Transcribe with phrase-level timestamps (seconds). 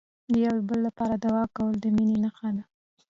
[0.31, 2.63] د یو بل لپاره دعا کول، د مینې نښه ده.